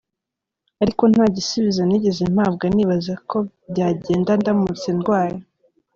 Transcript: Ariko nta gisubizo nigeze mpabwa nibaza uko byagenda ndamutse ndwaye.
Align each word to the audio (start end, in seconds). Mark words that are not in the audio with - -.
Ariko 0.83 1.03
nta 1.11 1.25
gisubizo 1.35 1.81
nigeze 1.85 2.23
mpabwa 2.33 2.65
nibaza 2.75 3.09
uko 3.17 3.37
byagenda 3.71 4.31
ndamutse 4.39 4.87
ndwaye. 4.97 5.37